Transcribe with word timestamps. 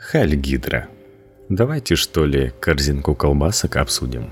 Хальгидра. 0.00 0.88
Давайте 1.50 1.94
что 1.94 2.24
ли 2.24 2.52
корзинку 2.58 3.14
колбасок 3.14 3.76
обсудим. 3.76 4.30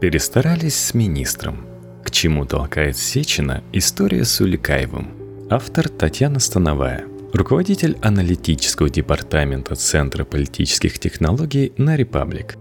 Перестарались 0.00 0.74
с 0.74 0.92
министром. 0.92 1.64
К 2.04 2.10
чему 2.10 2.44
толкает 2.46 2.96
Сечина 2.96 3.62
история 3.72 4.24
с 4.24 4.40
Уликаевым. 4.40 5.46
Автор 5.48 5.88
Татьяна 5.88 6.40
Становая. 6.40 7.04
Руководитель 7.32 7.96
аналитического 8.02 8.90
департамента 8.90 9.76
Центра 9.76 10.24
политических 10.24 10.98
технологий 10.98 11.72
на 11.78 11.96
Репаблик. 11.96 12.56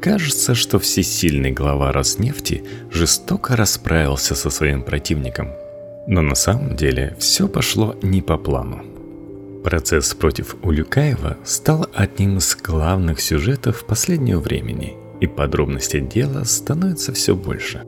Кажется, 0.00 0.54
что 0.54 0.78
всесильный 0.78 1.50
глава 1.50 1.90
Роснефти 1.90 2.62
жестоко 2.92 3.56
расправился 3.56 4.36
со 4.36 4.48
своим 4.48 4.84
противником. 4.84 5.50
Но 6.06 6.22
на 6.22 6.36
самом 6.36 6.76
деле 6.76 7.16
все 7.18 7.48
пошло 7.48 7.96
не 8.00 8.22
по 8.22 8.38
плану. 8.38 8.93
Процесс 9.64 10.12
против 10.12 10.56
Улюкаева 10.62 11.38
стал 11.42 11.86
одним 11.94 12.36
из 12.36 12.54
главных 12.54 13.18
сюжетов 13.18 13.86
последнего 13.86 14.38
времени, 14.38 14.94
и 15.22 15.26
подробностей 15.26 16.02
дела 16.02 16.44
становится 16.44 17.14
все 17.14 17.34
больше. 17.34 17.82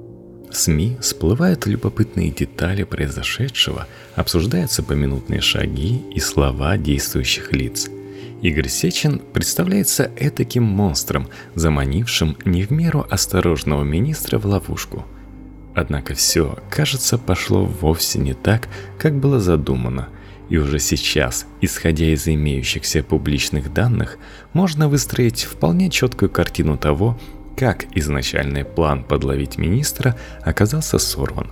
СМИ 0.51 0.97
всплывают 1.03 1.67
любопытные 1.67 2.31
детали 2.31 2.85
произошедшего, 2.85 3.87
обсуждаются 4.15 4.83
поминутные 4.83 5.43
шаги 5.43 6.03
и 6.15 6.19
слова 6.19 6.79
действующих 6.79 7.53
лиц. 7.53 7.91
Игорь 8.41 8.69
Сечин 8.69 9.21
представляется 9.35 10.11
этаким 10.17 10.63
монстром, 10.63 11.29
заманившим 11.55 12.39
не 12.47 12.63
в 12.63 12.71
меру 12.71 13.07
осторожного 13.11 13.85
министра 13.85 14.39
в 14.39 14.47
ловушку. 14.47 15.05
Однако 15.75 16.15
все, 16.15 16.59
кажется, 16.71 17.19
пошло 17.19 17.67
вовсе 17.67 18.19
не 18.19 18.33
так, 18.33 18.67
как 18.99 19.15
было 19.19 19.41
задумано– 19.41 20.09
и 20.49 20.59
уже 20.59 20.79
сейчас, 20.79 21.47
исходя 21.61 22.07
из 22.07 22.29
имеющихся 22.29 23.03
публичных 23.03 23.73
данных, 23.73 24.19
можно 24.53 24.89
выстроить 24.89 25.45
вполне 25.45 25.91
четкую 25.91 26.31
картину 26.31 26.77
того, 26.77 27.19
как 27.57 27.87
изначальный 27.95 28.65
план 28.65 29.03
подловить 29.03 29.59
министра 29.59 30.17
оказался 30.43 30.99
сорван. 30.99 31.51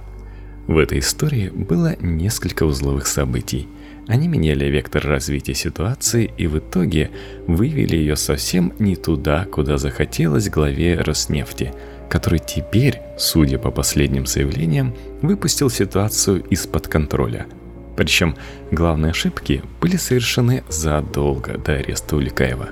В 0.66 0.78
этой 0.78 1.00
истории 1.00 1.50
было 1.50 1.96
несколько 2.00 2.64
узловых 2.64 3.06
событий. 3.06 3.68
Они 4.06 4.28
меняли 4.28 4.66
вектор 4.66 5.06
развития 5.06 5.54
ситуации 5.54 6.30
и 6.36 6.46
в 6.46 6.58
итоге 6.58 7.10
вывели 7.46 7.96
ее 7.96 8.16
совсем 8.16 8.72
не 8.78 8.96
туда, 8.96 9.46
куда 9.46 9.78
захотелось 9.78 10.50
главе 10.50 10.96
Роснефти, 11.00 11.72
который 12.10 12.38
теперь, 12.38 13.00
судя 13.18 13.58
по 13.58 13.70
последним 13.70 14.26
заявлениям, 14.26 14.94
выпустил 15.22 15.70
ситуацию 15.70 16.44
из-под 16.44 16.88
контроля– 16.88 17.46
причем 17.96 18.36
главные 18.70 19.10
ошибки 19.10 19.62
были 19.80 19.96
совершены 19.96 20.64
задолго 20.68 21.58
до 21.58 21.74
ареста 21.74 22.16
Уликаева. 22.16 22.68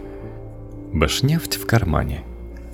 Башнефть 0.92 1.56
в 1.56 1.67
кармане. 1.67 2.23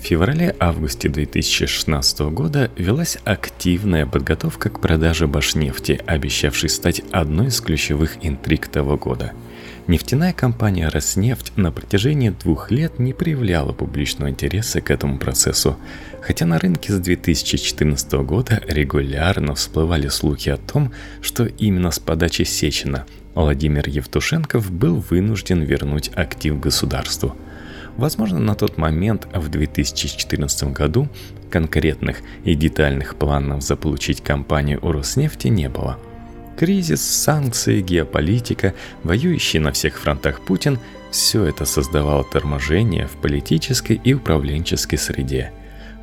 В 0.01 0.03
феврале-августе 0.03 1.09
2016 1.09 2.21
года 2.31 2.71
велась 2.77 3.19
активная 3.25 4.07
подготовка 4.07 4.71
к 4.71 4.81
продаже 4.81 5.27
Башнефти, 5.27 6.01
обещавшей 6.07 6.69
стать 6.69 7.03
одной 7.11 7.49
из 7.49 7.61
ключевых 7.61 8.25
интриг 8.25 8.69
того 8.69 8.97
года– 8.97 9.33
Нефтяная 9.89 10.35
компания 10.35 10.87
«Роснефть» 10.91 11.53
на 11.57 11.73
протяжении 11.73 12.29
двух 12.29 12.71
лет 12.71 12.99
не 12.99 13.15
проявляла 13.15 13.73
публичного 13.73 14.29
интереса 14.29 14.83
к 14.83 14.91
этому 14.91 15.19
процессу, 15.19 15.79
хотя 16.21 16.45
на 16.45 16.59
рынке 16.59 16.93
с 16.93 16.99
2014 16.99 18.13
года 18.27 18.63
регулярно 18.69 19.55
всплывали 19.55 20.09
слухи 20.09 20.51
о 20.51 20.59
том, 20.59 20.93
что 21.23 21.47
именно 21.47 21.91
с 21.91 21.99
подачи 21.99 22.43
Сечина 22.43 23.07
Владимир 23.35 23.89
Евтушенков 23.89 24.71
был 24.71 25.03
вынужден 25.09 25.63
вернуть 25.63 26.11
актив 26.15 26.61
государству. 26.61 27.35
Возможно, 27.97 28.39
на 28.41 28.55
тот 28.55 28.77
момент, 28.77 29.27
в 29.33 29.49
2014 29.49 30.65
году, 30.65 31.09
конкретных 31.49 32.19
и 32.45 32.55
детальных 32.55 33.17
планов 33.17 33.63
заполучить 33.63 34.21
компанию 34.21 34.81
у 34.83 34.93
Роснефти 34.93 35.49
не 35.49 35.71
было– 35.71 35.99
Кризис, 36.59 37.03
санкции, 37.03 37.81
геополитика, 37.81 38.75
воюющий 39.05 39.61
на 39.61 39.71
всех 39.71 39.97
фронтах 39.97 40.41
Путин– 40.41 40.81
все 41.13 41.45
это 41.45 41.65
создавало 41.65 42.25
торможение 42.25 43.07
в 43.07 43.13
политической 43.13 44.01
и 44.03 44.13
управленческой 44.13 44.99
среде. 44.99 45.53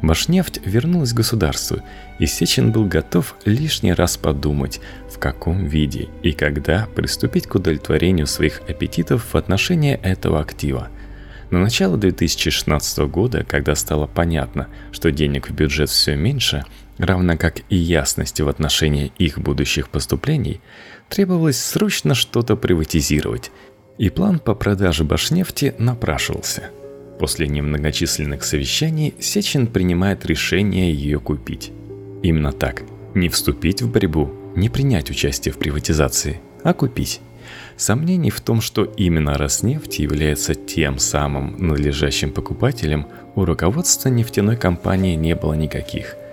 Башнефть 0.02 0.62
вернулась 0.64 1.12
к 1.12 1.18
государству, 1.18 1.80
и 2.20 2.26
Сечин 2.26 2.72
был 2.72 2.86
готов 2.86 3.36
лишний 3.44 3.92
раз 3.92 4.16
подумать, 4.16 4.80
в 5.14 5.20
каком 5.20 5.66
виде 5.66 6.08
и 6.24 6.32
когда 6.32 6.88
приступить 6.96 7.48
к 7.48 7.56
удовлетворению 7.56 8.26
своих 8.26 8.62
аппетитов 8.70 9.34
в 9.34 9.36
отношении 9.36 9.96
этого 9.96 10.40
актива. 10.40 10.88
На 11.52 11.60
начало 11.60 11.98
2016 11.98 12.98
года, 13.10 13.44
когда 13.44 13.76
стало 13.76 14.08
понятно, 14.08 14.68
что 14.92 15.12
денег 15.12 15.50
в 15.50 15.54
бюджет 15.54 15.90
все 15.90 16.16
меньше– 16.16 16.66
равно 16.98 17.38
как 17.38 17.62
и 17.70 17.76
ясности 17.76 18.42
в 18.42 18.50
отношении 18.50 19.12
их 19.18 19.40
будущих 19.40 19.90
поступлений, 19.90 20.62
требовалось 21.10 21.58
срочно 21.58 22.16
что-то 22.16 22.56
приватизировать, 22.56 23.52
и 23.98 24.10
план 24.10 24.40
по 24.40 24.56
продаже 24.56 25.04
Башнефти 25.04 25.76
напрашивался. 25.78 26.70
После 27.20 27.48
немногочисленных 27.48 28.44
совещаний 28.44 29.14
Сечин 29.20 29.68
принимает 29.68 30.26
решение 30.26 30.94
ее 30.94 31.20
купить. 31.20 31.72
Именно 32.24 32.52
так. 32.52 32.84
Не 33.14 33.30
вступить 33.30 33.82
в 33.82 33.90
борьбу, 33.90 34.30
не 34.56 34.68
принять 34.68 35.10
участие 35.10 35.54
в 35.54 35.58
приватизации, 35.58 36.42
а 36.64 36.74
купить. 36.74 37.22
Сомнений 37.78 38.30
в 38.30 38.42
том, 38.42 38.62
что 38.62 38.84
именно 38.84 39.38
Роснефть 39.38 40.00
является 40.00 40.56
тем 40.56 41.00
самым 41.00 41.56
надлежащим 41.58 42.32
покупателем, 42.32 43.08
у 43.36 43.46
руководства 43.46 44.10
нефтяной 44.10 44.58
компании 44.58 45.16
не 45.16 45.36
было 45.36 45.54
никаких– 45.54 46.16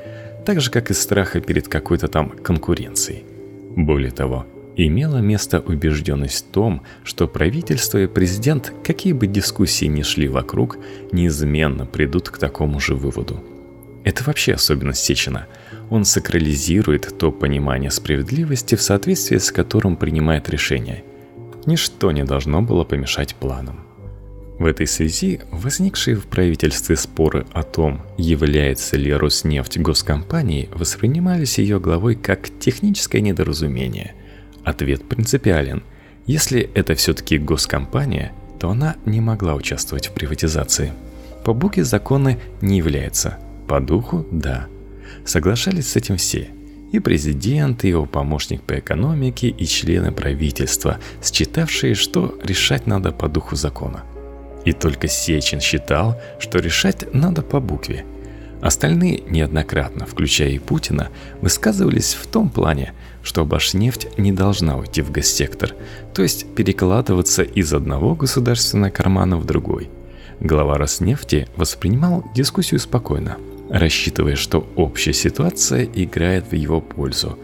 так 0.45 0.61
же, 0.61 0.71
как 0.71 0.91
и 0.91 0.95
страха 0.95 1.41
перед 1.41 1.69
какой-то 1.69 2.09
там 2.09 2.31
конкуренцией. 2.31 3.25
Более 3.77 4.11
того, 4.11 4.47
имела 4.77 5.19
место 5.19 5.61
убежденность 5.61 6.47
в 6.47 6.53
том, 6.53 6.83
что 7.05 7.29
правительство 7.29 7.99
и 7.99 8.07
президент, 8.07 8.73
какие 8.85 9.13
бы 9.13 9.27
дискуссии 9.27 9.87
ни 9.87 10.03
шли 10.03 10.29
вокруг, 10.29 10.79
неизменно 11.13 11.87
придут 11.87 12.29
к 12.29 12.39
такому 12.39 12.81
же 12.81 12.95
выводу. 12.95 13.43
Это 14.05 14.25
вообще 14.25 14.55
особенность 14.55 15.05
Сечина. 15.05 15.47
Он 15.91 16.05
сакрализирует 16.05 17.17
то 17.19 17.31
понимание 17.31 17.91
справедливости, 17.91 18.75
в 18.75 18.83
соответствии 18.83 19.39
с 19.39 19.53
которым 19.53 19.97
принимает 19.97 20.49
решения. 20.49 21.05
Ничто 21.67 22.11
не 22.11 22.25
должно 22.25 22.63
было 22.63 22.85
помешать 22.85 23.37
планам. 23.37 23.87
В 24.59 24.67
этой 24.67 24.87
связи 24.87 25.41
возникшие 25.51 26.17
в 26.17 26.27
правительстве 26.27 26.97
споры 26.97 27.47
о 27.53 27.63
том, 27.63 28.03
является 28.17 28.97
ли 28.97 29.13
Роснефть 29.13 29.79
госкомпанией, 29.79 30.69
воспринимались 30.73 31.59
ее 31.59 31.81
главой 31.81 32.15
как 32.15 32.49
техническое 32.61 33.21
недоразумение. 33.21 34.15
Ответ 34.65 35.05
принципиален. 35.09 35.83
Если 36.27 36.71
это 36.75 36.95
все-таки 36.95 37.39
госкомпания, 37.39 38.33
то 38.61 38.71
она 38.71 38.97
не 39.05 39.21
могла 39.21 39.55
участвовать 39.55 40.09
в 40.09 40.13
приватизации. 40.13 40.93
По 41.45 41.53
букве 41.53 41.83
закона 41.83 42.39
не 42.61 42.79
является, 42.79 43.39
по 43.73 43.81
духу– 43.81 44.27
да. 44.31 44.67
Соглашались 45.25 45.89
с 45.89 45.97
этим 45.97 46.17
все– 46.17 46.49
и 46.93 46.99
президент, 46.99 47.85
и 47.85 47.89
его 47.89 48.05
помощник 48.05 48.63
по 48.63 48.79
экономике, 48.79 49.49
и 49.49 49.65
члены 49.67 50.13
правительства, 50.13 50.99
считавшие, 51.23 51.95
что 51.95 52.39
решать 52.45 52.87
надо 52.87 53.13
по 53.13 53.29
духу 53.29 53.57
закона– 53.57 54.05
и 54.65 54.73
только 54.73 55.09
Сечин 55.09 55.61
считал, 55.61 56.21
что 56.39 56.59
решать 56.59 57.13
надо 57.15 57.43
по 57.43 57.61
букве. 57.61 58.05
Остальные 58.61 59.23
неоднократно, 59.29 60.07
включая 60.07 60.51
и 60.51 60.59
Путина, 60.59 61.09
высказывались 61.41 62.15
в 62.15 62.27
том 62.27 62.49
плане, 62.49 62.93
что 63.23 63.45
Башнефть 63.45 64.19
не 64.19 64.33
должна 64.33 64.77
уйти 64.77 65.03
в 65.03 65.11
госсектор, 65.11 65.75
то 66.15 66.23
есть 66.23 66.47
перекладываться 66.55 67.43
из 67.43 67.73
одного 67.73 68.15
государственного 68.15 68.91
кармана 68.91 69.37
в 69.37 69.47
другой. 69.47 69.91
Глава 70.39 70.79
Роснефти 70.79 71.49
воспринимал 71.57 72.25
дискуссию 72.35 72.79
спокойно, 72.79 73.37
рассчитывая, 73.73 74.37
что 74.37 74.71
общая 74.77 75.15
ситуация 75.15 75.85
играет 75.85 76.45
в 76.51 76.55
его 76.55 76.81
пользу. 76.81 77.39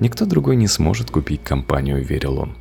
Никто 0.00 0.24
другой 0.24 0.56
не 0.56 0.68
сможет 0.68 1.10
купить 1.10 1.42
компанию, 1.42 2.04
верил 2.04 2.38
он. 2.38 2.56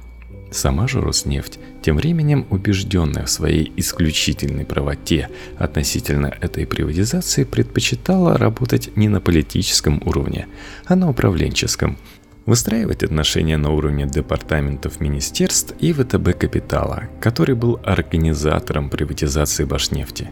Сама 0.51 0.87
же 0.87 0.99
Роснефть, 0.99 1.59
тем 1.81 1.95
временем 1.95 2.45
убежденная 2.49 3.25
в 3.25 3.29
своей 3.29 3.71
исключительной 3.77 4.65
правоте 4.65 5.29
относительно 5.57 6.35
этой 6.41 6.67
приватизации, 6.67 7.45
предпочитала 7.45 8.37
работать 8.37 8.97
не 8.97 9.07
на 9.07 9.21
политическом 9.21 10.01
уровне, 10.05 10.47
а 10.85 10.95
на 10.95 11.09
управленческом, 11.09 11.97
выстраивать 12.45 13.03
отношения 13.03 13.55
на 13.55 13.71
уровне 13.71 14.05
департаментов 14.07 14.99
министерств 14.99 15.73
и 15.79 15.93
ВТБ 15.93 16.37
«Капитала», 16.37 17.03
который 17.21 17.55
был 17.55 17.79
организатором 17.85 18.89
приватизации 18.89 19.63
Башнефти. 19.63 20.29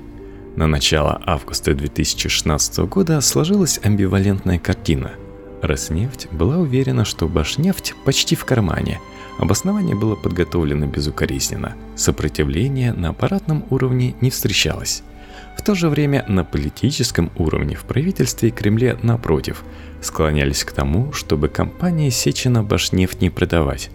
На 0.59 0.67
начало 0.67 1.23
августа 1.25 1.73
2016 1.73 2.79
года 2.79 3.21
сложилась 3.21 3.79
амбивалентная 3.81 4.59
картина. 4.59 5.13
Роснефть 5.61 6.27
была 6.31 6.57
уверена, 6.57 7.05
что 7.05 7.29
Башнефть 7.29 7.95
почти 8.03 8.35
в 8.35 8.43
кармане– 8.43 8.99
Обоснование 9.39 9.95
было 9.95 10.15
подготовлено 10.15 10.85
безукоризненно. 10.85 11.75
Сопротивления 11.95 12.91
на 12.91 13.09
аппаратном 13.09 13.63
уровне 13.69 14.13
не 14.19 14.29
встречалось. 14.31 15.01
В 15.57 15.63
то 15.63 15.75
же 15.75 15.87
время 15.87 16.25
на 16.27 16.43
политическом 16.43 17.31
уровне 17.37 17.75
в 17.75 17.83
правительстве 17.83 18.49
и 18.49 18.51
Кремле, 18.51 18.97
напротив, 19.01 19.63
склонялись 20.01 20.65
к 20.65 20.73
тому, 20.73 21.13
чтобы 21.13 21.47
компании 21.47 22.09
Сечина 22.09 22.61
Башнефть 22.61 23.21
не 23.21 23.29
продавать. 23.29 23.91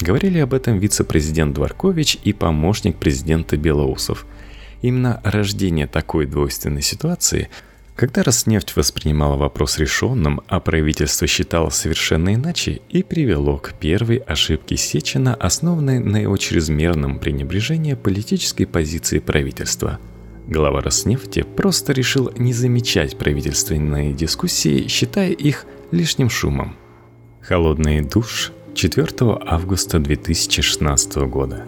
Говорили 0.00 0.38
об 0.38 0.54
этом 0.54 0.78
вице-президент 0.78 1.54
Дворкович 1.54 2.18
и 2.24 2.32
помощник 2.32 2.96
президента 2.96 3.58
Белоусов. 3.58 4.24
Именно 4.82 5.20
рождение 5.24 5.86
такой 5.86 6.26
двойственной 6.26 6.82
ситуации, 6.82 7.48
когда 7.94 8.22
Роснефть 8.22 8.76
воспринимала 8.76 9.36
вопрос 9.36 9.78
решенным, 9.78 10.42
а 10.48 10.60
правительство 10.60 11.26
считало 11.26 11.70
совершенно 11.70 12.34
иначе, 12.34 12.80
и 12.90 13.02
привело 13.02 13.56
к 13.56 13.72
первой 13.74 14.18
ошибке 14.18 14.76
Сечина, 14.76 15.34
основанной 15.34 15.98
на 15.98 16.18
его 16.18 16.36
чрезмерном 16.36 17.18
пренебрежении 17.18 17.94
политической 17.94 18.66
позиции 18.66 19.18
правительства– 19.18 19.98
Глава 20.48 20.80
Роснефти 20.80 21.42
просто 21.42 21.92
решил 21.92 22.30
не 22.36 22.52
замечать 22.52 23.18
правительственные 23.18 24.12
дискуссии, 24.12 24.86
считая 24.86 25.32
их 25.32 25.66
лишним 25.90 26.30
шумом. 26.30 26.76
Холодный 27.40 28.00
душ 28.00 28.52
4 28.74 29.08
августа 29.44 29.98
2016 29.98 31.16
года. 31.16 31.64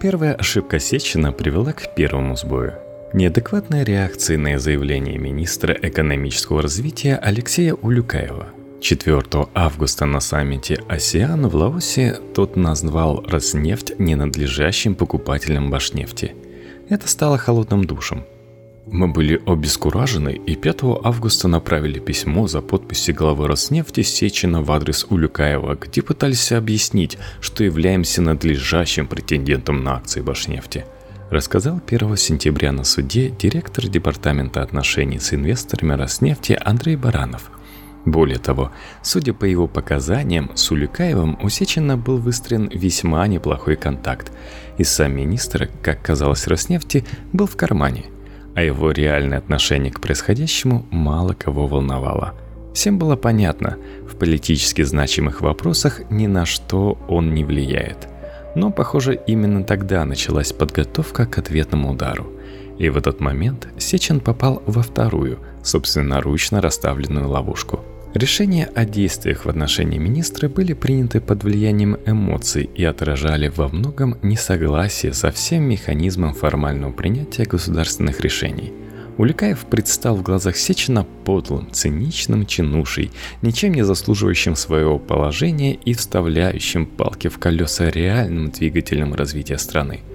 Первая 0.00 0.34
ошибка 0.34 0.78
Сечина 0.78 1.32
привела 1.32 1.72
к 1.72 1.94
первому 1.94 2.36
сбою. 2.36 2.74
Неадекватная 3.12 3.84
реакция 3.84 4.38
на 4.38 4.58
заявление 4.58 5.18
министра 5.18 5.74
экономического 5.74 6.62
развития 6.62 7.16
Алексея 7.16 7.74
Улюкаева. 7.74 8.46
4 8.80 9.22
августа 9.54 10.06
на 10.06 10.20
саммите 10.20 10.82
«Осиан» 10.88 11.46
в 11.46 11.54
Лаосе 11.54 12.18
тот 12.34 12.56
назвал 12.56 13.22
Роснефть 13.28 13.92
ненадлежащим 13.98 14.94
покупателем 14.94 15.70
Башнефти– 15.70 16.34
это 16.90 17.06
стало 17.06 17.38
холодным 17.38 17.84
душем. 17.84 18.24
Мы 18.86 19.08
были 19.08 19.40
обескуражены 19.46 20.40
и 20.46 20.56
5 20.56 20.80
августа 21.04 21.48
направили 21.48 21.98
письмо 21.98 22.48
за 22.48 22.60
подписью 22.60 23.14
главы 23.14 23.46
Роснефти 23.46 24.02
Сечина 24.02 24.62
в 24.62 24.72
адрес 24.72 25.06
Улюкаева, 25.08 25.76
где 25.76 26.02
пытались 26.02 26.52
объяснить, 26.52 27.18
что 27.40 27.62
являемся 27.62 28.22
надлежащим 28.22 29.06
претендентом 29.06 29.84
на 29.84 29.96
акции 29.96 30.22
Башнефти. 30.22 30.86
Рассказал 31.30 31.80
1 31.86 32.16
сентября 32.16 32.72
на 32.72 32.84
суде 32.84 33.30
директор 33.30 33.86
Департамента 33.86 34.62
отношений 34.62 35.20
с 35.20 35.32
инвесторами 35.32 35.92
Роснефти 35.92 36.58
Андрей 36.60 36.96
Баранов– 36.96 37.50
более 38.04 38.38
того, 38.38 38.72
судя 39.02 39.34
по 39.34 39.44
его 39.44 39.66
показаниям, 39.66 40.50
с 40.54 40.70
Улюкаевым 40.70 41.38
у 41.42 41.48
Сечина 41.48 41.98
был 41.98 42.16
выстроен 42.16 42.68
весьма 42.72 43.26
неплохой 43.26 43.76
контакт, 43.76 44.32
и 44.78 44.84
сам 44.84 45.14
министр, 45.14 45.68
как 45.82 46.02
казалось 46.02 46.46
Роснефти, 46.46 47.04
был 47.32 47.46
в 47.46 47.56
кармане, 47.56 48.06
а 48.54 48.62
его 48.62 48.90
реальное 48.90 49.38
отношение 49.38 49.92
к 49.92 50.00
происходящему 50.00 50.86
мало 50.90 51.32
кого 51.32 51.66
волновало. 51.66 52.34
Всем 52.74 52.98
было 52.98 53.16
понятно, 53.16 53.78
в 54.08 54.16
политически 54.16 54.82
значимых 54.82 55.40
вопросах 55.40 56.02
ни 56.10 56.26
на 56.26 56.46
что 56.46 56.98
он 57.08 57.34
не 57.34 57.44
влияет. 57.44 58.08
Но, 58.54 58.70
похоже, 58.70 59.20
именно 59.26 59.64
тогда 59.64 60.04
началась 60.04 60.52
подготовка 60.52 61.26
к 61.26 61.38
ответному 61.38 61.92
удару. 61.92 62.32
И 62.78 62.88
в 62.88 62.96
этот 62.96 63.20
момент 63.20 63.68
Сечин 63.78 64.20
попал 64.20 64.62
во 64.66 64.82
вторую, 64.82 65.38
собственноручно 65.62 66.60
расставленную 66.60 67.28
ловушку– 67.28 67.80
Решения 68.14 68.68
о 68.74 68.84
действиях 68.84 69.44
в 69.44 69.48
отношении 69.48 69.96
министра 69.96 70.48
были 70.48 70.72
приняты 70.72 71.20
под 71.20 71.44
влиянием 71.44 71.96
эмоций 72.06 72.68
и 72.74 72.82
отражали 72.82 73.46
во 73.46 73.68
многом 73.68 74.18
несогласие 74.22 75.12
со 75.12 75.30
всем 75.30 75.62
механизмом 75.62 76.34
формального 76.34 76.90
принятия 76.90 77.44
государственных 77.44 78.20
решений. 78.20 78.72
Уликаев 79.16 79.60
предстал 79.60 80.16
в 80.16 80.22
глазах 80.22 80.56
Сечина 80.56 81.06
подлым, 81.24 81.70
циничным 81.70 82.46
чинушей, 82.46 83.12
ничем 83.42 83.74
не 83.74 83.84
заслуживающим 83.84 84.56
своего 84.56 84.98
положения 84.98 85.74
и 85.74 85.94
вставляющим 85.94 86.86
палки 86.86 87.28
в 87.28 87.38
колеса 87.38 87.90
реальным 87.90 88.50
двигателем 88.50 89.14
развития 89.14 89.58
страны– 89.58 90.00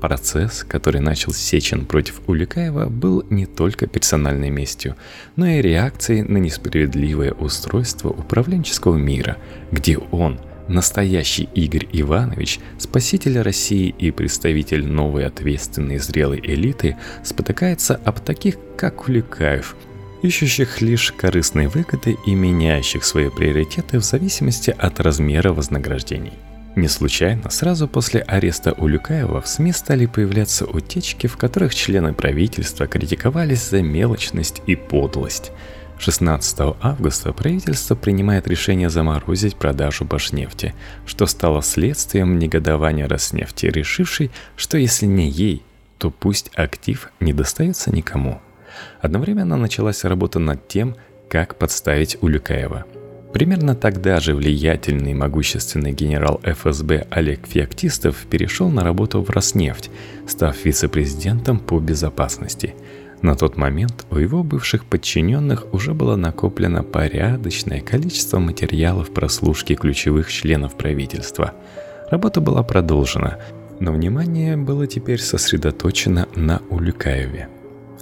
Процесс, 0.00 0.62
который 0.62 1.00
начал 1.00 1.32
Сечин 1.32 1.86
против 1.86 2.20
Уликаева, 2.26 2.86
был 2.86 3.24
не 3.30 3.46
только 3.46 3.86
персональной 3.86 4.50
местью, 4.50 4.94
но 5.36 5.46
и 5.46 5.62
реакцией 5.62 6.22
на 6.22 6.36
несправедливое 6.36 7.32
устройство 7.32 8.10
управленческого 8.10 8.96
мира, 8.96 9.38
где 9.72 9.96
он, 9.96 10.38
настоящий 10.68 11.48
Игорь 11.54 11.88
Иванович, 11.92 12.60
спаситель 12.78 13.40
России 13.40 13.94
и 13.98 14.10
представитель 14.10 14.86
новой 14.86 15.24
ответственной 15.26 15.98
зрелой 15.98 16.40
элиты, 16.42 16.98
спотыкается 17.24 17.94
об 18.04 18.20
таких, 18.20 18.56
как 18.76 19.08
Уликаев, 19.08 19.76
ищущих 20.22 20.82
лишь 20.82 21.12
корыстные 21.12 21.68
выгоды 21.68 22.18
и 22.26 22.34
меняющих 22.34 23.02
свои 23.02 23.30
приоритеты 23.30 23.98
в 23.98 24.04
зависимости 24.04 24.74
от 24.76 25.00
размера 25.00 25.54
вознаграждений. 25.54 26.34
Не 26.76 26.88
случайно, 26.88 27.48
сразу 27.48 27.88
после 27.88 28.20
ареста 28.20 28.72
Улюкаева 28.72 29.40
в 29.40 29.48
СМИ 29.48 29.72
стали 29.72 30.04
появляться 30.04 30.66
утечки, 30.66 31.26
в 31.26 31.38
которых 31.38 31.74
члены 31.74 32.12
правительства 32.12 32.86
критиковались 32.86 33.70
за 33.70 33.80
мелочность 33.80 34.60
и 34.66 34.76
подлость. 34.76 35.52
16 35.98 36.76
августа 36.82 37.32
правительство 37.32 37.94
принимает 37.94 38.46
решение 38.46 38.90
заморозить 38.90 39.56
продажу 39.56 40.04
Башнефти, 40.04 40.74
что 41.06 41.24
стало 41.24 41.62
следствием 41.62 42.38
негодования 42.38 43.08
Роснефти, 43.08 43.66
решившей, 43.66 44.30
что 44.54 44.76
если 44.76 45.06
не 45.06 45.30
ей, 45.30 45.62
то 45.96 46.10
пусть 46.10 46.50
актив 46.54 47.10
не 47.20 47.32
достается 47.32 47.90
никому. 47.90 48.42
Одновременно 49.00 49.56
началась 49.56 50.04
работа 50.04 50.38
над 50.38 50.68
тем, 50.68 50.94
как 51.30 51.56
подставить 51.56 52.18
Улюкаева– 52.20 52.84
Примерно 53.32 53.74
тогда 53.74 54.18
же 54.20 54.34
влиятельный 54.34 55.10
и 55.10 55.14
могущественный 55.14 55.92
генерал 55.92 56.40
ФСБ 56.42 57.06
Олег 57.10 57.46
Феоктистов 57.46 58.26
перешел 58.30 58.70
на 58.70 58.82
работу 58.82 59.20
в 59.20 59.30
Роснефть, 59.30 59.90
став 60.26 60.64
вице-президентом 60.64 61.58
по 61.58 61.78
безопасности. 61.78 62.74
На 63.22 63.34
тот 63.34 63.56
момент 63.56 64.06
у 64.10 64.16
его 64.16 64.42
бывших 64.42 64.84
подчиненных 64.84 65.72
уже 65.74 65.94
было 65.94 66.16
накоплено 66.16 66.82
порядочное 66.82 67.80
количество 67.80 68.38
материалов 68.38 69.10
прослушки 69.10 69.74
ключевых 69.74 70.30
членов 70.30 70.76
правительства. 70.76 71.54
Работа 72.10 72.40
была 72.40 72.62
продолжена, 72.62 73.38
но 73.80 73.92
внимание 73.92 74.56
было 74.56 74.86
теперь 74.86 75.20
сосредоточено 75.20 76.28
на 76.36 76.62
Улюкаеве– 76.70 77.48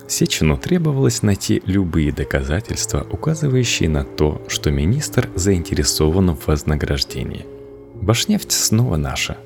Сечину 0.06 0.58
требовалось 0.58 1.23
найти 1.23 1.62
любые 1.64 2.12
доказательства, 2.12 3.06
указывающие 3.11 3.88
на 3.88 4.04
то, 4.04 4.42
что 4.49 4.70
министр 4.70 5.30
заинтересован 5.34 6.37
в 6.37 6.46
вознаграждении. 6.46 7.46
Башнефть 7.94 8.52
снова 8.52 8.96
наша. 8.96 9.38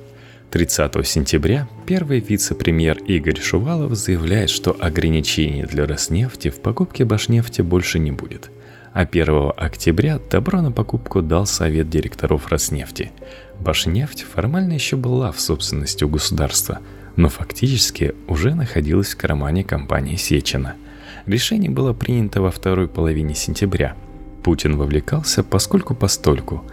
30 0.51 1.07
сентября 1.07 1.69
первый 1.87 2.21
вице-премьер 2.21 2.99
Игорь 2.99 3.39
Шувалов 3.39 3.95
заявляет, 3.95 4.51
что 4.51 4.77
ограничений 4.79 5.63
для 5.63 5.87
Роснефти 5.87 6.51
в 6.51 6.61
покупке 6.61 7.05
Башнефти 7.05 7.61
больше 7.61 7.99
не 7.99 8.11
будет. 8.11 8.51
А 8.95 9.03
1 9.03 9.53
октября 9.57 10.19
добро 10.31 10.61
на 10.63 10.73
покупку 10.73 11.23
дал 11.23 11.47
совет 11.47 11.89
директоров 11.89 12.49
Роснефти. 12.49 13.13
Башнефть 13.61 14.23
формально 14.23 14.73
еще 14.73 14.97
была 14.97 15.31
в 15.31 15.41
собственности 15.41 16.03
у 16.03 16.09
государства– 16.09 16.81
но 17.19 17.29
фактически 17.29 18.15
уже 18.29 18.55
находилась 18.55 19.09
в 19.09 19.17
кармане 19.17 19.65
компании 19.65 20.15
Сечина. 20.15 20.77
Решение 21.27 21.69
было 21.69 21.93
принято 21.93 22.41
во 22.41 22.53
второй 22.53 22.87
половине 22.87 23.35
сентября. 23.35 23.97
Путин 24.45 24.77
вовлекался 24.77 25.43
поскольку 25.43 25.97
постольку, 25.97 26.65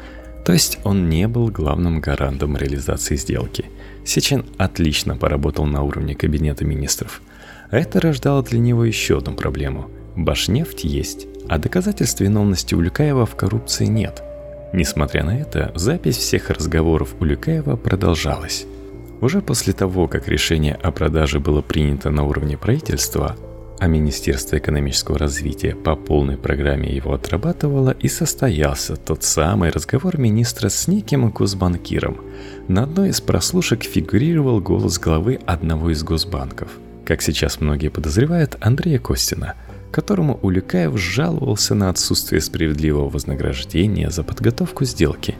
то 0.45 0.53
есть 0.53 0.77
он 0.83 1.09
не 1.09 1.27
был 1.27 1.49
главным 1.49 1.99
гарантом 1.99 2.55
реализации 2.57 3.15
сделки. 3.15 3.65
Сечин 4.05 4.45
отлично 4.59 5.17
поработал 5.17 5.65
на 5.65 5.81
уровне 5.81 6.13
кабинета 6.13 6.63
министров. 6.63 7.23
Это 7.71 7.99
рождало 7.99 8.43
для 8.43 8.59
него 8.59 8.85
еще 8.85 9.17
одну 9.17 9.33
проблему. 9.33 9.89
Башнефть 10.15 10.83
есть, 10.83 11.25
а 11.49 11.57
доказательств 11.57 12.21
виновности 12.21 12.75
Улюкаева 12.75 13.25
в 13.25 13.35
коррупции 13.35 13.87
нет. 13.87 14.21
Несмотря 14.73 15.23
на 15.23 15.39
это, 15.39 15.71
запись 15.73 16.17
всех 16.17 16.51
разговоров 16.51 17.15
Улюкаева 17.19 17.77
продолжалась. 17.77 18.67
Уже 19.21 19.41
после 19.41 19.73
того, 19.73 20.07
как 20.07 20.27
решение 20.27 20.75
о 20.75 20.91
продаже 20.91 21.39
было 21.39 21.61
принято 21.61 22.09
на 22.09 22.23
уровне 22.23 22.57
правительства, 22.57 23.35
а 23.79 23.87
Министерство 23.87 24.57
экономического 24.57 25.17
развития 25.17 25.75
по 25.75 25.95
полной 25.95 26.37
программе 26.37 26.95
его 26.95 27.13
отрабатывало, 27.13 27.91
и 27.91 28.07
состоялся 28.07 28.95
тот 28.95 29.23
самый 29.23 29.69
разговор 29.69 30.17
министра 30.17 30.69
с 30.69 30.87
неким 30.87 31.29
госбанкиром. 31.29 32.21
На 32.67 32.83
одной 32.83 33.09
из 33.09 33.21
прослушек 33.21 33.83
фигурировал 33.83 34.61
голос 34.61 34.97
главы 34.99 35.39
одного 35.45 35.91
из 35.91 36.03
госбанков. 36.03 36.69
Как 37.05 37.21
сейчас 37.21 37.59
многие 37.59 37.89
подозревают, 37.89 38.57
Андрея 38.61 38.99
Костина– 38.99 39.55
которому 39.95 40.37
Улюкаев 40.41 40.99
жаловался 40.99 41.73
на 41.73 41.89
отсутствие 41.89 42.41
справедливого 42.41 43.09
вознаграждения 43.09 44.09
за 44.09 44.23
подготовку 44.23 44.83
сделки. 44.83 45.35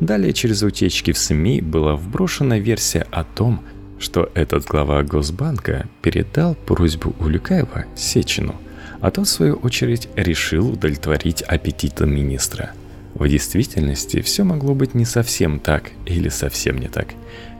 Далее 0.00 0.32
через 0.32 0.62
утечки 0.62 1.12
в 1.12 1.18
СМИ 1.18 1.60
была 1.60 1.94
вброшена 1.94 2.58
версия 2.58 3.06
о 3.10 3.22
том, 3.22 3.62
что 3.98 4.30
этот 4.32 4.64
глава 4.64 5.02
Госбанка 5.02 5.86
передал 6.00 6.54
просьбу 6.54 7.14
Улюкаева 7.20 7.84
Сечину, 7.94 8.56
а 9.02 9.10
тот, 9.10 9.26
в 9.26 9.30
свою 9.30 9.56
очередь, 9.56 10.08
решил 10.16 10.70
удовлетворить 10.70 11.42
аппетиты 11.42 12.06
министра. 12.06 12.70
В 13.12 13.28
действительности 13.28 14.22
все 14.22 14.42
могло 14.42 14.74
быть 14.74 14.94
не 14.94 15.04
совсем 15.04 15.60
так 15.60 15.90
или 16.06 16.30
совсем 16.30 16.78
не 16.78 16.88
так. 16.88 17.08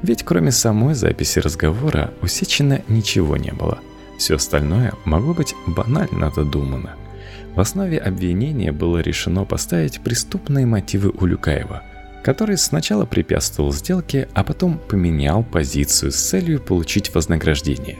Ведь 0.02 0.22
кроме 0.22 0.50
самой 0.50 0.94
записи 0.94 1.40
разговора 1.40 2.14
у 2.22 2.26
Сечина 2.26 2.80
ничего 2.88 3.36
не 3.36 3.52
было. 3.52 3.80
Все 4.18 4.34
остальное 4.34 4.92
могло 5.04 5.32
быть 5.32 5.54
банально 5.66 6.30
додумано. 6.30 6.96
В 7.54 7.60
основе 7.60 7.98
обвинения 7.98 8.72
было 8.72 8.98
решено 8.98 9.44
поставить 9.44 10.00
преступные 10.00 10.66
мотивы 10.66 11.10
Улюкаева– 11.10 11.82
который 12.22 12.58
сначала 12.58 13.06
препятствовал 13.06 13.72
сделке, 13.72 14.28
а 14.34 14.44
потом 14.44 14.78
поменял 14.78 15.42
позицию 15.42 16.12
с 16.12 16.16
целью 16.16 16.60
получить 16.60 17.14
вознаграждение. 17.14 17.96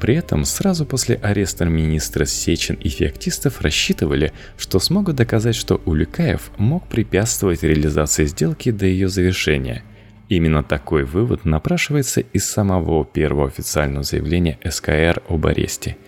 При 0.00 0.16
этом 0.16 0.44
сразу 0.44 0.86
после 0.86 1.16
ареста 1.16 1.66
министра 1.66 2.24
Сечин 2.24 2.74
и 2.74 2.88
феоктистов 2.88 3.60
рассчитывали, 3.60 4.32
что 4.56 4.80
смогут 4.80 5.14
доказать, 5.14 5.54
что 5.54 5.80
Улюкаев 5.84 6.50
мог 6.56 6.88
препятствовать 6.88 7.62
реализации 7.62 8.24
сделки 8.24 8.72
до 8.72 8.86
ее 8.86 9.08
завершения. 9.08 9.84
Именно 10.30 10.62
такой 10.62 11.04
вывод 11.04 11.44
напрашивается 11.44 12.20
из 12.20 12.48
самого 12.48 13.04
первого 13.04 13.48
официального 13.48 14.04
заявления 14.04 14.58
СКР 14.64 15.22
об 15.28 15.46
аресте– 15.46 15.98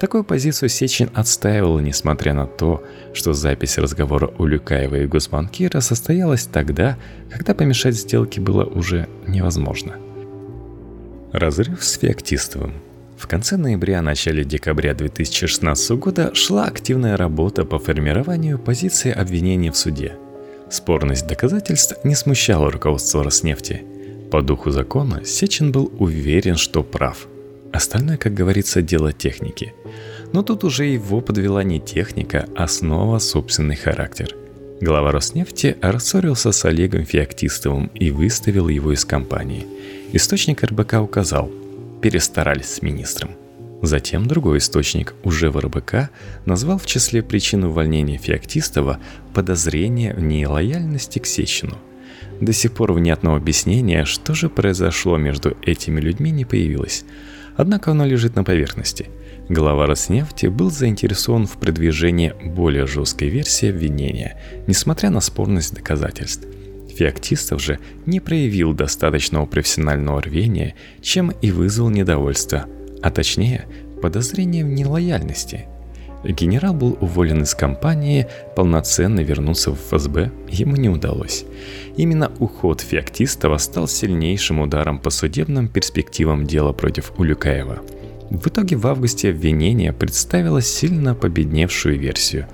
Такую 0.00 0.24
позицию 0.24 0.70
Сечин 0.70 1.10
отстаивал, 1.12 1.78
несмотря 1.78 2.32
на 2.32 2.46
то, 2.46 2.82
что 3.12 3.34
запись 3.34 3.76
разговора 3.76 4.32
у 4.38 4.46
Люкаева 4.46 4.94
и 4.94 5.06
Гусманкира 5.06 5.80
состоялась 5.80 6.46
тогда, 6.46 6.96
когда 7.30 7.54
помешать 7.54 7.96
сделке 7.96 8.40
было 8.40 8.64
уже 8.64 9.10
невозможно. 9.28 9.96
Разрыв 11.34 11.84
с 11.84 11.98
Феоктистовым 11.98 12.72
в 13.18 13.26
конце 13.28 13.58
ноября-начале 13.58 14.42
декабря 14.42 14.94
2016 14.94 15.90
года 15.98 16.34
шла 16.34 16.64
активная 16.64 17.18
работа 17.18 17.66
по 17.66 17.78
формированию 17.78 18.58
позиции 18.58 19.12
обвинения 19.12 19.70
в 19.70 19.76
суде. 19.76 20.16
Спорность 20.70 21.26
доказательств 21.26 21.96
не 22.04 22.14
смущала 22.14 22.70
руководство 22.70 23.24
Роснефти. 23.24 23.82
По 24.30 24.42
духу 24.42 24.70
закона 24.70 25.24
Сечин 25.24 25.72
был 25.72 25.92
уверен, 25.98 26.56
что 26.56 26.82
прав– 26.82 27.26
Остальное, 27.72 28.16
как 28.16 28.34
говорится, 28.34 28.82
дело 28.82 29.12
техники. 29.12 29.74
Но 30.32 30.42
тут 30.42 30.64
уже 30.64 30.86
его 30.86 31.20
подвела 31.20 31.62
не 31.62 31.80
техника, 31.80 32.48
а 32.56 32.66
снова 32.66 33.18
собственный 33.18 33.76
характер. 33.76 34.34
Глава 34.80 35.12
Роснефти 35.12 35.76
рассорился 35.80 36.52
с 36.52 36.64
Олегом 36.64 37.04
Феоктистовым 37.04 37.90
и 37.94 38.10
выставил 38.10 38.68
его 38.68 38.92
из 38.92 39.04
компании. 39.04 39.66
Источник 40.12 40.64
РБК 40.64 40.94
указал, 40.94 41.50
перестарались 42.00 42.74
с 42.74 42.82
министром. 42.82 43.30
Затем 43.82 44.26
другой 44.26 44.58
источник, 44.58 45.14
уже 45.24 45.50
в 45.50 45.58
РБК, 45.58 46.10
назвал 46.44 46.78
в 46.78 46.86
числе 46.86 47.22
причин 47.22 47.64
увольнения 47.64 48.18
Феоктистова 48.18 48.98
подозрение 49.32 50.14
в 50.14 50.20
нелояльности 50.20 51.18
к 51.18 51.26
Сечину. 51.26 51.78
До 52.40 52.52
сих 52.52 52.72
пор 52.72 52.92
внятного 52.92 53.36
объяснения, 53.36 54.04
что 54.04 54.34
же 54.34 54.48
произошло 54.48 55.16
между 55.16 55.56
этими 55.62 56.00
людьми, 56.00 56.30
не 56.30 56.44
появилось– 56.44 57.04
Однако 57.60 57.90
оно 57.90 58.06
лежит 58.06 58.36
на 58.36 58.42
поверхности. 58.42 59.10
Глава 59.50 59.84
Роснефти 59.84 60.46
был 60.46 60.70
заинтересован 60.70 61.46
в 61.46 61.58
продвижении 61.58 62.32
более 62.42 62.86
жесткой 62.86 63.28
версии 63.28 63.68
обвинения, 63.68 64.40
несмотря 64.66 65.10
на 65.10 65.20
спорность 65.20 65.74
доказательств. 65.74 66.46
Феоктистов 66.96 67.60
же 67.60 67.78
не 68.06 68.18
проявил 68.18 68.72
достаточного 68.72 69.44
профессионального 69.44 70.22
рвения, 70.22 70.74
чем 71.02 71.32
и 71.42 71.50
вызвал 71.50 71.90
недовольство, 71.90 72.64
а 73.02 73.10
точнее 73.10 73.66
подозрение 74.00 74.64
в 74.64 74.68
нелояльности. 74.68 75.66
Генерал 76.22 76.74
был 76.74 76.98
уволен 77.00 77.42
из 77.42 77.54
компании, 77.54 78.26
полноценно 78.54 79.20
вернуться 79.20 79.70
в 79.70 79.78
ФСБ 79.78 80.30
ему 80.50 80.76
не 80.76 80.90
удалось. 80.90 81.44
Именно 81.96 82.30
уход 82.38 82.82
Феоктистова 82.82 83.56
стал 83.56 83.88
сильнейшим 83.88 84.60
ударом 84.60 84.98
по 84.98 85.08
судебным 85.08 85.68
перспективам 85.68 86.46
дела 86.46 86.72
против 86.72 87.12
Улюкаева. 87.16 87.80
В 88.28 88.48
итоге 88.48 88.76
в 88.76 88.86
августе 88.86 89.30
обвинение 89.30 89.92
представило 89.92 90.60
сильно 90.60 91.14
победневшую 91.14 91.98
версию. 91.98 92.46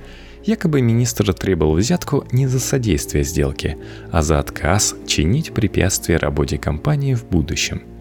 Якобы 0.44 0.80
министр 0.80 1.34
требовал 1.34 1.74
взятку 1.74 2.24
не 2.30 2.46
за 2.46 2.60
содействие 2.60 3.24
сделке, 3.24 3.76
а 4.12 4.22
за 4.22 4.38
отказ 4.38 4.94
чинить 5.08 5.52
препятствия 5.52 6.18
работе 6.18 6.56
компании 6.56 7.14
в 7.14 7.26
будущем– 7.26 7.82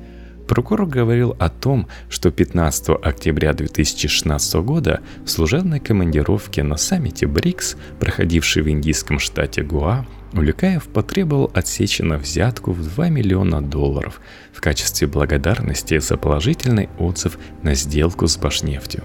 Прокурор 0.47 0.85
говорил 0.85 1.35
о 1.39 1.49
том, 1.49 1.87
что 2.07 2.29
15 2.29 2.89
октября 3.01 3.53
2016 3.53 4.55
года 4.55 5.01
в 5.25 5.29
служебной 5.29 5.79
командировке 5.79 6.61
на 6.61 6.77
саммите 6.77 7.25
БРИКС, 7.25 7.77
проходившей 7.99 8.61
в 8.61 8.69
индийском 8.69 9.17
штате 9.17 9.63
Гуа, 9.63 10.05
Улюкаев 10.33 10.83
потребовал 10.83 11.49
от 11.53 11.67
Сечина 11.67 12.17
взятку 12.17 12.73
в 12.73 12.83
2 12.83 13.09
миллиона 13.09 13.61
долларов 13.61 14.21
в 14.53 14.61
качестве 14.61 15.07
благодарности 15.07 15.97
за 15.97 16.17
положительный 16.17 16.89
отзыв 16.99 17.39
на 17.63 17.73
сделку 17.73 18.27
с 18.27 18.37
Башнефтью. 18.37 19.03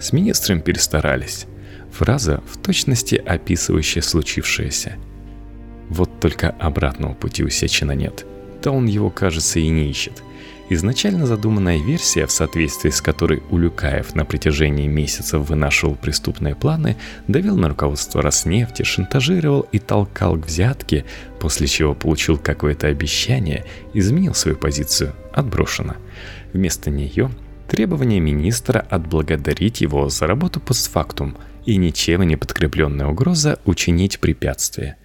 С 0.00 0.12
министром 0.12 0.60
перестарались. 0.60 1.46
Фраза, 1.92 2.42
в 2.50 2.56
точности 2.56 3.14
описывающая 3.14 4.02
случившееся. 4.02 4.96
Вот 5.88 6.18
только 6.18 6.50
обратного 6.50 7.14
пути 7.14 7.44
у 7.44 7.48
Сечина 7.50 7.92
нет. 7.92 8.26
Да 8.62 8.72
он 8.72 8.86
его, 8.86 9.10
кажется, 9.10 9.60
и 9.60 9.68
не 9.68 9.88
ищет– 9.88 10.20
Изначально 10.70 11.26
задуманная 11.26 11.78
версия, 11.78 12.26
в 12.26 12.32
соответствии 12.32 12.88
с 12.88 13.02
которой 13.02 13.42
Улюкаев 13.50 14.14
на 14.14 14.24
протяжении 14.24 14.86
месяцев 14.86 15.48
вынашивал 15.48 15.94
преступные 15.94 16.54
планы, 16.54 16.96
давил 17.28 17.56
на 17.56 17.68
руководство 17.68 18.22
Роснефти, 18.22 18.82
шантажировал 18.82 19.66
и 19.72 19.78
толкал 19.78 20.36
к 20.36 20.46
взятке, 20.46 21.04
после 21.38 21.66
чего 21.66 21.94
получил 21.94 22.38
какое-то 22.38 22.86
обещание, 22.86 23.66
изменил 23.92 24.34
свою 24.34 24.56
позицию, 24.56 25.14
отброшено. 25.32 25.96
Вместо 26.54 26.90
нее 26.90 27.30
требование 27.68 28.20
министра 28.20 28.80
отблагодарить 28.80 29.82
его 29.82 30.08
за 30.08 30.26
работу 30.26 30.60
постфактум 30.60 31.36
и 31.66 31.76
ничем 31.76 32.22
не 32.22 32.36
подкрепленная 32.36 33.06
угроза 33.06 33.58
учинить 33.66 34.18
препятствие– 34.18 34.96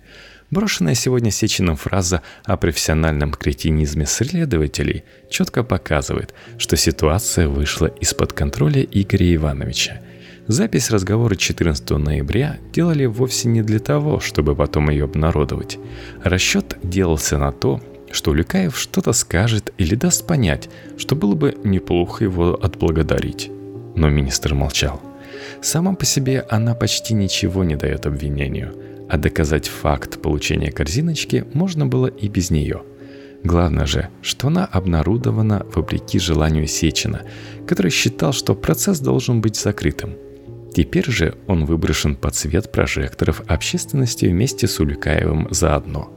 Брошенная 0.51 0.95
сегодня 0.95 1.29
Сечиным 1.29 1.75
фраза 1.75 2.23
о 2.43 2.57
профессиональном 2.57 3.33
кретинизме 3.33 4.07
следователей 4.07 5.03
четко 5.29 5.63
показывает, 5.63 6.33
что 6.57 6.75
ситуация 6.75 7.47
вышла 7.47 7.85
из-под 7.85 8.33
контроля 8.33 8.81
Игоря 8.81 9.35
Ивановича. 9.35 10.01
Запись 10.47 10.89
разговора 10.89 11.35
14 11.35 11.91
ноября 11.91 12.57
делали 12.73 13.05
вовсе 13.05 13.47
не 13.47 13.61
для 13.61 13.77
того, 13.77 14.19
чтобы 14.19 14.55
потом 14.55 14.89
ее 14.89 15.03
обнародовать. 15.03 15.77
Расчет 16.23 16.77
делался 16.81 17.37
на 17.37 17.51
то, 17.51 17.79
что 18.11 18.33
Люкаев 18.33 18.75
что-то 18.75 19.13
скажет 19.13 19.71
или 19.77 19.93
даст 19.93 20.25
понять, 20.25 20.67
что 20.97 21.15
было 21.15 21.35
бы 21.35 21.55
неплохо 21.63 22.23
его 22.23 22.55
отблагодарить. 22.59 23.51
Но 23.95 24.09
министр 24.09 24.55
молчал. 24.55 24.99
Сама 25.61 25.93
по 25.93 26.05
себе 26.05 26.43
она 26.49 26.73
почти 26.73 27.13
ничего 27.13 27.63
не 27.63 27.75
дает 27.75 28.07
обвинению– 28.07 28.73
а 29.09 29.17
доказать 29.17 29.67
факт 29.67 30.21
получения 30.21 30.71
корзиночки 30.71 31.45
можно 31.53 31.85
было 31.87 32.07
и 32.07 32.27
без 32.27 32.51
нее. 32.51 32.83
Главное 33.43 33.85
же, 33.85 34.09
что 34.21 34.47
она 34.47 34.65
обнародована 34.65 35.65
вопреки 35.73 36.19
желанию 36.19 36.67
Сечина, 36.67 37.21
который 37.65 37.91
считал, 37.91 38.33
что 38.33 38.53
процесс 38.53 38.99
должен 38.99 39.41
быть 39.41 39.55
закрытым. 39.55 40.15
Теперь 40.73 41.09
же 41.09 41.35
он 41.47 41.65
выброшен 41.65 42.15
под 42.15 42.35
свет 42.35 42.71
прожекторов 42.71 43.41
общественности 43.47 44.25
вместе 44.25 44.67
с 44.67 44.79
Улюкаевым 44.79 45.47
заодно. 45.51 46.13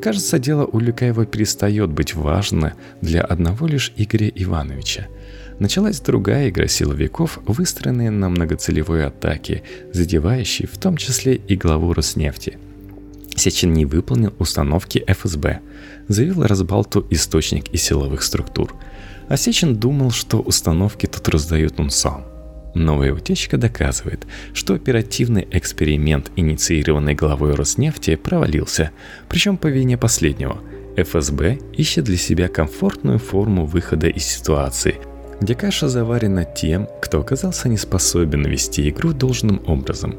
Кажется, 0.00 0.38
дело 0.38 0.64
Улюкаева 0.64 1.26
перестает 1.26 1.90
быть 1.90 2.14
важно 2.14 2.74
для 3.00 3.22
одного 3.22 3.66
лишь 3.66 3.92
Игоря 3.96 4.28
Ивановича– 4.28 5.08
началась 5.58 6.00
другая 6.00 6.48
игра 6.48 6.66
силовиков, 6.66 7.38
выстроенная 7.46 8.10
на 8.10 8.28
многоцелевой 8.28 9.06
атаке, 9.06 9.62
задевающей 9.92 10.66
в 10.66 10.78
том 10.78 10.96
числе 10.96 11.34
и 11.34 11.56
главу 11.56 11.92
Роснефти. 11.92 12.58
Сечин 13.36 13.72
не 13.72 13.84
выполнил 13.84 14.32
установки 14.38 15.04
ФСБ, 15.06 15.60
заявил 16.08 16.44
Разбалту 16.44 17.06
источник 17.10 17.68
из 17.68 17.82
силовых 17.82 18.22
структур. 18.22 18.74
А 19.28 19.36
Сечин 19.36 19.76
думал, 19.76 20.10
что 20.10 20.40
установки 20.40 21.06
тут 21.06 21.28
раздает 21.28 21.80
он 21.80 21.90
сам. 21.90 22.24
Новая 22.74 23.12
утечка 23.12 23.56
доказывает, 23.56 24.26
что 24.52 24.74
оперативный 24.74 25.46
эксперимент, 25.50 26.30
инициированный 26.36 27.14
главой 27.14 27.54
Роснефти, 27.54 28.16
провалился, 28.16 28.90
причем 29.28 29.56
по 29.56 29.68
вине 29.68 29.96
последнего. 29.96 30.58
ФСБ 30.96 31.58
ищет 31.72 32.04
для 32.04 32.16
себя 32.16 32.48
комфортную 32.48 33.18
форму 33.18 33.66
выхода 33.66 34.08
из 34.08 34.24
ситуации– 34.24 34.96
где 35.40 35.54
каша 35.54 35.88
заварена 35.88 36.44
тем, 36.44 36.88
кто 37.00 37.20
оказался 37.20 37.68
не 37.68 37.76
способен 37.76 38.44
вести 38.46 38.88
игру 38.88 39.12
должным 39.12 39.62
образом. 39.66 40.16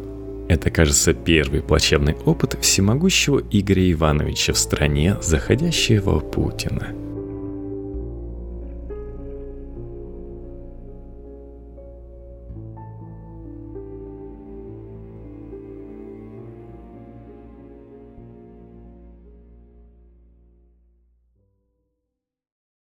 Это, 0.48 0.70
кажется, 0.70 1.14
первый 1.14 1.62
плачевный 1.62 2.16
опыт 2.26 2.58
всемогущего 2.62 3.42
Игоря 3.52 3.92
Ивановича 3.92 4.54
в 4.54 4.58
стране 4.58 5.18
заходящего 5.22 6.20
Путина– 6.20 6.88